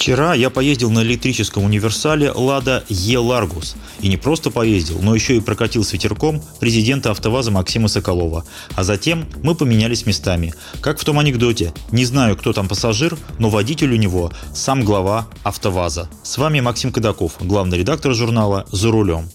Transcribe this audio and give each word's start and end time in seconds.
Вчера 0.00 0.32
я 0.32 0.48
поездил 0.48 0.90
на 0.90 1.02
электрическом 1.02 1.64
универсале 1.64 2.32
«Лада 2.32 2.84
Е 2.88 3.18
Ларгус». 3.18 3.76
И 4.00 4.08
не 4.08 4.16
просто 4.16 4.50
поездил, 4.50 4.98
но 5.02 5.14
еще 5.14 5.36
и 5.36 5.40
прокатил 5.40 5.84
с 5.84 5.92
ветерком 5.92 6.42
президента 6.58 7.10
«АвтоВАЗа» 7.10 7.50
Максима 7.50 7.86
Соколова. 7.86 8.46
А 8.74 8.82
затем 8.82 9.26
мы 9.42 9.54
поменялись 9.54 10.06
местами. 10.06 10.54
Как 10.80 10.98
в 10.98 11.04
том 11.04 11.18
анекдоте. 11.18 11.74
Не 11.92 12.06
знаю, 12.06 12.34
кто 12.38 12.54
там 12.54 12.66
пассажир, 12.66 13.18
но 13.38 13.50
водитель 13.50 13.92
у 13.92 13.96
него 13.96 14.32
сам 14.54 14.86
глава 14.86 15.28
«АвтоВАЗа». 15.42 16.08
С 16.22 16.38
вами 16.38 16.60
Максим 16.60 16.92
Кадаков, 16.92 17.32
главный 17.38 17.76
редактор 17.76 18.14
журнала 18.14 18.64
«За 18.72 18.90
рулем». 18.90 19.28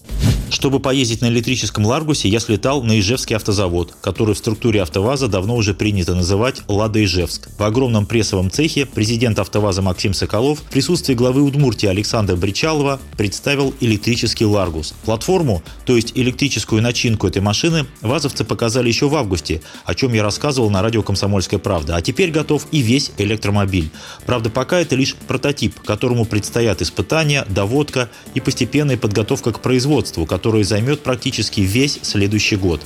Чтобы 0.48 0.78
поездить 0.78 1.22
на 1.22 1.26
электрическом 1.26 1.84
Ларгусе, 1.84 2.28
я 2.28 2.38
слетал 2.38 2.82
на 2.82 2.98
Ижевский 3.00 3.34
автозавод, 3.34 3.94
который 4.00 4.34
в 4.34 4.38
структуре 4.38 4.80
АвтоВАЗа 4.82 5.26
давно 5.26 5.56
уже 5.56 5.74
принято 5.74 6.14
называть 6.14 6.62
«Лада 6.68 7.04
Ижевск». 7.04 7.48
В 7.58 7.62
огромном 7.64 8.06
прессовом 8.06 8.50
цехе 8.50 8.86
президент 8.86 9.40
АвтоВАЗа 9.40 9.82
Максим 9.82 10.14
Соколов 10.14 10.60
в 10.60 10.62
присутствии 10.70 11.14
главы 11.14 11.42
Удмуртии 11.42 11.88
Александра 11.88 12.36
Бречалова 12.36 13.00
представил 13.16 13.74
электрический 13.80 14.44
Ларгус. 14.44 14.94
Платформу, 15.04 15.62
то 15.84 15.96
есть 15.96 16.12
электрическую 16.14 16.80
начинку 16.80 17.26
этой 17.26 17.42
машины, 17.42 17.86
вазовцы 18.00 18.44
показали 18.44 18.86
еще 18.88 19.08
в 19.08 19.16
августе, 19.16 19.62
о 19.84 19.96
чем 19.96 20.12
я 20.12 20.22
рассказывал 20.22 20.70
на 20.70 20.80
радио 20.80 21.02
«Комсомольская 21.02 21.58
правда». 21.58 21.96
А 21.96 22.02
теперь 22.02 22.30
готов 22.30 22.66
и 22.70 22.78
весь 22.78 23.10
электромобиль. 23.18 23.90
Правда, 24.26 24.48
пока 24.48 24.78
это 24.78 24.94
лишь 24.94 25.16
прототип, 25.16 25.80
которому 25.80 26.24
предстоят 26.24 26.82
испытания, 26.82 27.44
доводка 27.48 28.08
и 28.34 28.40
постепенная 28.40 28.96
подготовка 28.96 29.52
к 29.52 29.60
производству, 29.60 30.24
который 30.24 30.45
займет 30.64 31.02
практически 31.02 31.60
весь 31.60 31.98
следующий 32.02 32.56
год. 32.56 32.80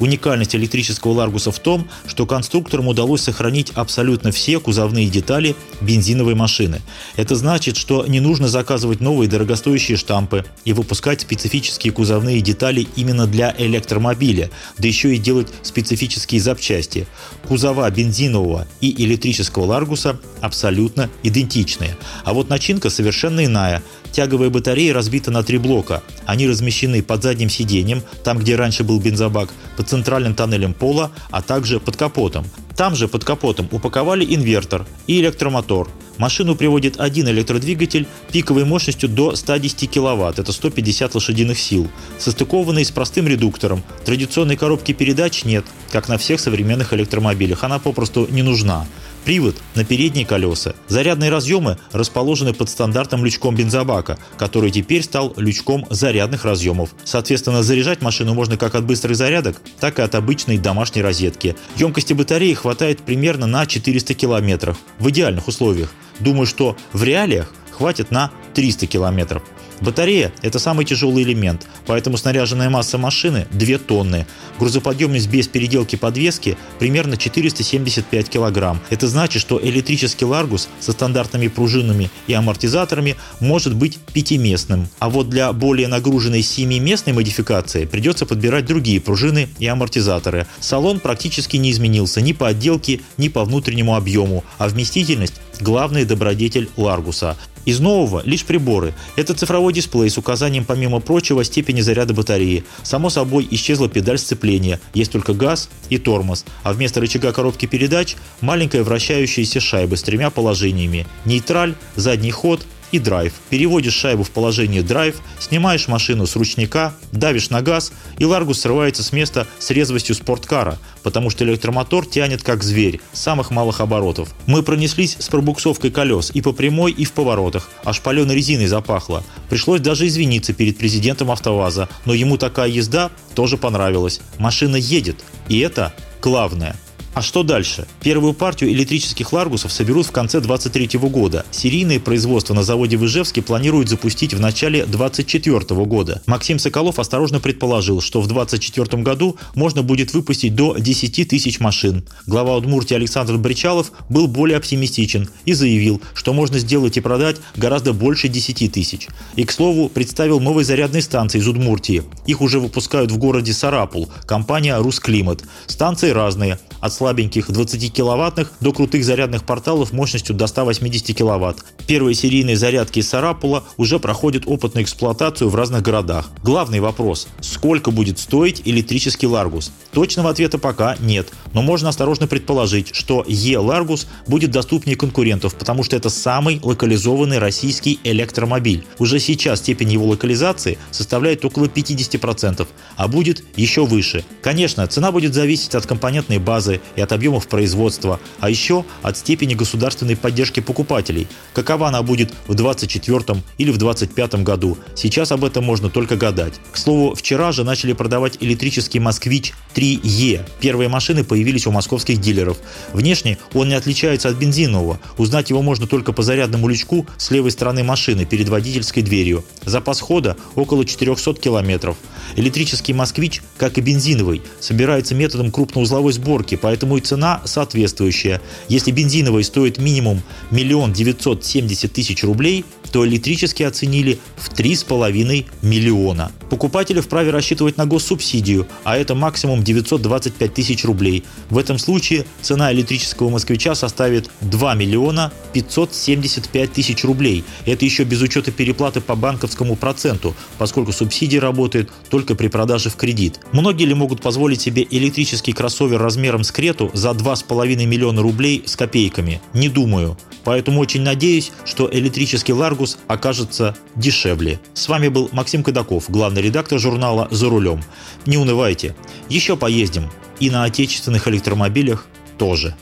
Уникальность 0.00 0.56
электрического 0.56 1.12
Ларгуса 1.12 1.52
в 1.52 1.58
том, 1.58 1.86
что 2.08 2.26
конструкторам 2.26 2.88
удалось 2.88 3.20
сохранить 3.20 3.70
абсолютно 3.74 4.32
все 4.32 4.58
кузовные 4.58 5.08
детали 5.08 5.54
бензиновой 5.80 6.34
машины. 6.34 6.80
Это 7.16 7.36
значит, 7.36 7.76
что 7.76 8.04
не 8.06 8.18
нужно 8.18 8.48
заказывать 8.48 9.00
новые 9.00 9.28
дорогостоящие 9.28 9.96
штампы 9.96 10.44
и 10.64 10.72
выпускать 10.72 11.20
специфические 11.20 11.92
кузовные 11.92 12.40
детали 12.40 12.88
именно 12.96 13.26
для 13.26 13.54
электромобиля, 13.56 14.50
да 14.78 14.88
еще 14.88 15.14
и 15.14 15.18
делать 15.18 15.48
специфические 15.62 16.40
запчасти. 16.40 17.06
Кузова 17.46 17.88
бензинового 17.90 18.66
и 18.80 19.04
электрического 19.04 19.66
Ларгуса 19.66 20.18
абсолютно 20.40 21.10
идентичные. 21.22 21.96
А 22.24 22.32
вот 22.32 22.48
начинка 22.48 22.90
совершенно 22.90 23.44
иная. 23.44 23.82
Тяговая 24.10 24.50
батарея 24.50 24.92
разбита 24.92 25.30
на 25.30 25.42
три 25.42 25.58
блока. 25.58 26.02
Они 26.26 26.46
размещены 26.46 26.91
под 27.00 27.22
задним 27.22 27.48
сиденьем, 27.48 28.02
там, 28.24 28.38
где 28.38 28.56
раньше 28.56 28.84
был 28.84 29.00
бензобак, 29.00 29.50
под 29.76 29.88
центральным 29.88 30.34
тоннелем 30.34 30.74
пола, 30.74 31.10
а 31.30 31.42
также 31.42 31.80
под 31.80 31.96
капотом. 31.96 32.44
Там 32.76 32.94
же 32.94 33.08
под 33.08 33.24
капотом 33.24 33.68
упаковали 33.70 34.24
инвертор 34.24 34.86
и 35.06 35.20
электромотор. 35.20 35.88
Машину 36.18 36.54
приводит 36.54 37.00
один 37.00 37.28
электродвигатель 37.28 38.06
пиковой 38.30 38.64
мощностью 38.64 39.08
до 39.08 39.34
110 39.34 39.90
кВт, 39.90 40.38
это 40.38 40.52
150 40.52 41.14
лошадиных 41.14 41.58
сил, 41.58 41.88
состыкованный 42.18 42.84
с 42.84 42.90
простым 42.90 43.26
редуктором. 43.26 43.82
Традиционной 44.04 44.56
коробки 44.56 44.92
передач 44.92 45.44
нет, 45.44 45.64
как 45.90 46.08
на 46.08 46.18
всех 46.18 46.40
современных 46.40 46.92
электромобилях, 46.92 47.64
она 47.64 47.78
попросту 47.78 48.28
не 48.30 48.42
нужна. 48.42 48.86
Привод 49.24 49.54
на 49.76 49.84
передние 49.84 50.26
колеса. 50.26 50.74
Зарядные 50.88 51.30
разъемы 51.30 51.78
расположены 51.92 52.52
под 52.52 52.68
стандартным 52.68 53.24
лючком 53.24 53.54
бензобака, 53.54 54.18
который 54.36 54.72
теперь 54.72 55.04
стал 55.04 55.32
лючком 55.36 55.86
зарядных 55.90 56.44
разъемов. 56.44 56.90
Соответственно, 57.04 57.62
заряжать 57.62 58.02
машину 58.02 58.34
можно 58.34 58.56
как 58.56 58.74
от 58.74 58.84
быстрых 58.84 59.16
зарядок, 59.16 59.62
так 59.78 60.00
и 60.00 60.02
от 60.02 60.16
обычной 60.16 60.58
домашней 60.58 61.02
розетки. 61.02 61.54
Емкости 61.76 62.14
батареи 62.14 62.54
хватает 62.54 63.02
примерно 63.02 63.46
на 63.46 63.64
400 63.64 64.14
километров 64.14 64.76
в 64.98 65.08
идеальных 65.10 65.46
условиях. 65.46 65.92
Думаю, 66.18 66.46
что 66.46 66.76
в 66.92 67.04
реалиях 67.04 67.52
хватит 67.70 68.10
на 68.10 68.32
300 68.54 68.88
километров. 68.88 69.44
Батарея– 69.82 70.32
это 70.42 70.60
самый 70.60 70.84
тяжелый 70.84 71.24
элемент, 71.24 71.66
поэтому 71.86 72.16
снаряженная 72.16 72.70
масса 72.70 72.98
машины– 72.98 73.48
2 73.50 73.78
тонны. 73.78 74.26
Грузоподъемность 74.60 75.28
без 75.28 75.48
переделки 75.48 75.96
подвески 75.96 76.56
примерно 76.78 77.16
475 77.16 78.28
килограмм. 78.28 78.80
Это 78.90 79.08
значит, 79.08 79.42
что 79.42 79.60
электрический 79.60 80.24
Ларгус 80.24 80.68
со 80.78 80.92
стандартными 80.92 81.48
пружинами 81.48 82.10
и 82.28 82.32
амортизаторами 82.32 83.16
может 83.40 83.74
быть 83.74 83.98
пятиместным. 84.12 84.88
А 85.00 85.10
вот 85.10 85.28
для 85.28 85.52
более 85.52 85.88
нагруженной 85.88 86.42
семиместной 86.42 87.12
модификации 87.12 87.84
придется 87.84 88.24
подбирать 88.24 88.66
другие 88.66 89.00
пружины 89.00 89.48
и 89.58 89.66
амортизаторы. 89.66 90.46
Салон 90.60 91.00
практически 91.00 91.56
не 91.56 91.72
изменился 91.72 92.20
ни 92.20 92.32
по 92.32 92.46
отделке, 92.46 93.00
ни 93.16 93.26
по 93.26 93.44
внутреннему 93.44 93.96
объему, 93.96 94.44
а 94.58 94.68
вместительность– 94.68 95.34
главный 95.60 96.04
добродетель 96.04 96.70
Ларгуса. 96.76 97.36
Из 97.64 97.80
нового 97.80 98.22
лишь 98.24 98.44
приборы. 98.44 98.94
Это 99.16 99.34
цифровой 99.34 99.72
дисплей 99.72 100.10
с 100.10 100.18
указанием, 100.18 100.64
помимо 100.64 101.00
прочего, 101.00 101.44
степени 101.44 101.80
заряда 101.80 102.14
батареи. 102.14 102.64
Само 102.82 103.10
собой, 103.10 103.46
исчезла 103.50 103.88
педаль 103.88 104.18
сцепления, 104.18 104.80
есть 104.94 105.12
только 105.12 105.32
газ 105.32 105.68
и 105.88 105.98
тормоз, 105.98 106.44
а 106.62 106.72
вместо 106.72 107.00
рычага 107.00 107.32
коробки 107.32 107.66
передач 107.66 108.16
маленькая 108.40 108.82
вращающаяся 108.82 109.60
шайба 109.60 109.96
с 109.96 110.02
тремя 110.02 110.30
положениями– 110.30 111.06
нейтраль, 111.24 111.74
задний 111.96 112.30
ход 112.30 112.66
и 112.92 112.98
драйв. 112.98 113.32
Переводишь 113.50 113.94
шайбу 113.94 114.22
в 114.22 114.30
положение 114.30 114.82
драйв, 114.82 115.20
снимаешь 115.38 115.88
машину 115.88 116.26
с 116.26 116.36
ручника, 116.36 116.94
давишь 117.10 117.50
на 117.50 117.62
газ, 117.62 117.92
и 118.18 118.24
Ларгус 118.24 118.60
срывается 118.60 119.02
с 119.02 119.12
места 119.12 119.46
с 119.58 119.70
резвостью 119.70 120.14
спорткара, 120.14 120.78
потому 121.02 121.30
что 121.30 121.44
электромотор 121.44 122.06
тянет 122.06 122.42
как 122.42 122.62
зверь, 122.62 123.00
самых 123.12 123.50
малых 123.50 123.80
оборотов. 123.80 124.34
Мы 124.46 124.62
пронеслись 124.62 125.16
с 125.18 125.28
пробуксовкой 125.28 125.90
колес 125.90 126.30
и 126.34 126.40
по 126.42 126.52
прямой, 126.52 126.92
и 126.92 127.04
в 127.04 127.12
поворотах, 127.12 127.70
аж 127.84 128.00
паленой 128.00 128.36
резиной 128.36 128.66
запахло. 128.66 129.24
Пришлось 129.48 129.80
даже 129.80 130.06
извиниться 130.06 130.52
перед 130.52 130.78
президентом 130.78 131.30
АвтоВАЗа, 131.30 131.88
но 132.04 132.14
ему 132.14 132.36
такая 132.36 132.68
езда 132.68 133.10
тоже 133.34 133.56
понравилась. 133.56 134.20
Машина 134.38 134.76
едет, 134.76 135.24
и 135.48 135.58
это 135.58 135.94
главное. 136.20 136.76
А 137.14 137.20
что 137.20 137.42
дальше? 137.42 137.86
Первую 138.00 138.32
партию 138.32 138.70
электрических 138.70 139.34
Ларгусов 139.34 139.70
соберут 139.70 140.06
в 140.06 140.12
конце 140.12 140.40
2023 140.40 140.98
года. 141.10 141.44
Серийное 141.50 142.00
производство 142.00 142.54
на 142.54 142.62
заводе 142.62 142.96
в 142.96 143.04
Ижевске 143.04 143.42
планируют 143.42 143.90
запустить 143.90 144.32
в 144.32 144.40
начале 144.40 144.86
2024 144.86 145.84
года. 145.84 146.22
Максим 146.24 146.58
Соколов 146.58 146.98
осторожно 146.98 147.38
предположил, 147.38 148.00
что 148.00 148.22
в 148.22 148.28
2024 148.28 149.02
году 149.02 149.36
можно 149.54 149.82
будет 149.82 150.14
выпустить 150.14 150.54
до 150.54 150.74
10 150.78 151.28
тысяч 151.28 151.60
машин. 151.60 152.04
Глава 152.26 152.56
Удмуртии 152.56 152.94
Александр 152.94 153.36
Бричалов 153.36 153.92
был 154.08 154.26
более 154.26 154.56
оптимистичен 154.56 155.28
и 155.44 155.52
заявил, 155.52 156.00
что 156.14 156.32
можно 156.32 156.58
сделать 156.58 156.96
и 156.96 157.02
продать 157.02 157.36
гораздо 157.56 157.92
больше 157.92 158.28
10 158.28 158.72
тысяч. 158.72 159.08
И, 159.36 159.44
к 159.44 159.52
слову, 159.52 159.90
представил 159.90 160.40
новые 160.40 160.64
зарядные 160.64 161.02
станции 161.02 161.40
из 161.40 161.46
Удмуртии. 161.46 162.04
Их 162.26 162.40
уже 162.40 162.58
выпускают 162.58 163.12
в 163.12 163.18
городе 163.18 163.52
Сарапул, 163.52 164.08
компания 164.24 164.78
«Русклимат». 164.78 165.42
Станции 165.66 166.10
разные, 166.10 166.58
от 166.82 166.92
слабеньких 166.92 167.48
20-киловаттных 167.48 168.48
до 168.60 168.72
крутых 168.72 169.04
зарядных 169.04 169.44
порталов 169.44 169.92
мощностью 169.92 170.34
до 170.34 170.46
180 170.46 171.16
киловатт. 171.16 171.64
Первые 171.86 172.14
серийные 172.14 172.56
зарядки 172.56 172.98
из 172.98 173.08
Сарапула 173.08 173.64
уже 173.78 173.98
проходят 173.98 174.42
опытную 174.46 174.84
эксплуатацию 174.84 175.48
в 175.48 175.54
разных 175.54 175.82
городах. 175.82 176.28
Главный 176.42 176.80
вопрос– 176.80 177.28
сколько 177.40 177.90
будет 177.90 178.18
стоить 178.18 178.62
электрический 178.64 179.26
Ларгус? 179.26 179.72
Точного 179.92 180.30
ответа 180.30 180.58
пока 180.58 180.96
нет, 181.00 181.28
но 181.52 181.62
можно 181.62 181.88
осторожно 181.88 182.26
предположить, 182.26 182.94
что 182.94 183.24
Е-Ларгус 183.28 184.08
будет 184.26 184.50
доступнее 184.50 184.96
конкурентов, 184.96 185.54
потому 185.54 185.84
что 185.84 185.96
это 185.96 186.10
самый 186.10 186.60
локализованный 186.62 187.38
российский 187.38 188.00
электромобиль. 188.02 188.84
Уже 188.98 189.20
сейчас 189.20 189.60
степень 189.60 189.92
его 189.92 190.06
локализации 190.06 190.78
составляет 190.90 191.44
около 191.44 191.66
50%, 191.66 192.66
а 192.96 193.08
будет 193.08 193.44
еще 193.54 193.86
выше. 193.86 194.24
Конечно, 194.42 194.86
цена 194.88 195.12
будет 195.12 195.34
зависеть 195.34 195.74
от 195.74 195.86
компонентной 195.86 196.38
базы, 196.38 196.71
базы 196.72 196.80
и 196.96 197.00
от 197.00 197.12
объемов 197.12 197.48
производства, 197.48 198.20
а 198.40 198.50
еще 198.50 198.84
от 199.02 199.16
степени 199.16 199.54
государственной 199.54 200.16
поддержки 200.16 200.60
покупателей. 200.60 201.26
Какова 201.54 201.88
она 201.88 202.02
будет 202.02 202.30
в 202.46 202.54
2024 202.54 203.42
или 203.58 203.70
в 203.70 203.78
2025 203.78 204.42
году, 204.42 204.78
сейчас 204.94 205.32
об 205.32 205.44
этом 205.44 205.64
можно 205.64 205.88
только 205.88 206.16
гадать. 206.16 206.54
К 206.72 206.76
слову, 206.76 207.14
вчера 207.14 207.52
же 207.52 207.64
начали 207.64 207.92
продавать 207.92 208.38
электрический 208.40 209.00
«Москвич 209.00 209.52
3Е». 209.74 210.40
Первые 210.60 210.88
машины 210.88 211.24
появились 211.24 211.66
у 211.66 211.70
московских 211.70 212.20
дилеров. 212.20 212.58
Внешне 212.92 213.38
он 213.54 213.68
не 213.68 213.74
отличается 213.74 214.28
от 214.28 214.36
бензинового. 214.36 214.98
Узнать 215.18 215.50
его 215.50 215.62
можно 215.62 215.86
только 215.86 216.12
по 216.12 216.22
зарядному 216.22 216.68
лючку 216.68 217.06
с 217.16 217.30
левой 217.30 217.50
стороны 217.50 217.82
машины 217.82 218.24
перед 218.24 218.48
водительской 218.48 219.02
дверью. 219.02 219.44
Запас 219.64 220.00
хода 220.00 220.36
около 220.54 220.84
400 220.84 221.34
километров. 221.34 221.96
Электрический 222.36 222.92
«Москвич», 222.92 223.42
как 223.58 223.78
и 223.78 223.80
бензиновый, 223.80 224.42
собирается 224.60 225.14
методом 225.14 225.50
крупноузловой 225.50 226.12
сборки, 226.12 226.56
поэтому 226.56 226.96
и 226.96 227.00
цена 227.00 227.42
соответствующая. 227.44 228.40
Если 228.68 228.90
бензиновый 228.90 229.44
стоит 229.44 229.78
минимум 229.78 230.22
миллион 230.50 230.92
девятьсот 230.92 231.44
семьдесят 231.44 231.92
тысяч 231.92 232.24
рублей, 232.24 232.64
то 232.92 233.06
электрический 233.06 233.64
оценили 233.64 234.18
в 234.36 234.52
3,5 234.52 235.46
миллиона. 235.62 236.30
Покупатели 236.50 237.00
вправе 237.00 237.30
рассчитывать 237.30 237.78
на 237.78 237.86
госсубсидию, 237.86 238.68
а 238.84 238.96
это 238.98 239.14
максимум 239.14 239.64
925 239.64 240.54
тысяч 240.54 240.84
рублей. 240.84 241.24
В 241.48 241.56
этом 241.56 241.78
случае 241.78 242.26
цена 242.42 242.70
электрического 242.72 243.30
москвича 243.30 243.74
составит 243.74 244.30
2 244.42 244.74
миллиона 244.74 245.32
575 245.54 246.72
тысяч 246.72 247.02
рублей. 247.04 247.44
Это 247.64 247.84
еще 247.84 248.04
без 248.04 248.20
учета 248.20 248.52
переплаты 248.52 249.00
по 249.00 249.16
банковскому 249.16 249.74
проценту, 249.74 250.34
поскольку 250.58 250.92
субсидия 250.92 251.40
работает 251.40 251.90
только 252.10 252.34
при 252.34 252.48
продаже 252.48 252.90
в 252.90 252.96
кредит. 252.96 253.40
Многие 253.52 253.86
ли 253.86 253.94
могут 253.94 254.20
позволить 254.20 254.60
себе 254.60 254.86
электрический 254.90 255.52
кроссовер 255.52 255.98
размером 255.98 256.44
с 256.44 256.52
Крету 256.52 256.90
за 256.92 257.10
2,5 257.10 257.86
миллиона 257.86 258.20
рублей 258.20 258.62
с 258.66 258.76
копейками? 258.76 259.40
Не 259.54 259.70
думаю. 259.70 260.18
Поэтому 260.44 260.80
очень 260.80 261.02
надеюсь, 261.02 261.52
что 261.64 261.88
электрический 261.92 262.52
Ларгус 262.52 262.98
окажется 263.06 263.76
дешевле. 263.94 264.60
С 264.74 264.88
вами 264.88 265.08
был 265.08 265.28
Максим 265.32 265.62
Кадаков, 265.62 266.10
главный 266.10 266.42
редактор 266.42 266.78
журнала 266.78 267.28
«За 267.30 267.48
рулем». 267.48 267.82
Не 268.26 268.38
унывайте, 268.38 268.94
еще 269.28 269.56
поездим. 269.56 270.10
И 270.40 270.50
на 270.50 270.64
отечественных 270.64 271.28
электромобилях 271.28 272.06
тоже. 272.38 272.74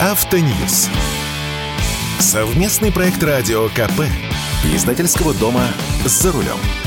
Автоньюз. 0.00 0.88
Совместный 2.20 2.92
проект 2.92 3.22
радио 3.22 3.68
КП. 3.68 4.02
Издательского 4.74 5.34
дома 5.34 5.66
«За 6.04 6.32
рулем». 6.32 6.85